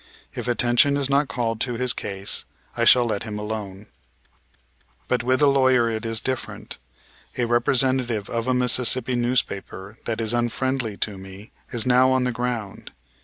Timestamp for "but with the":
5.07-5.47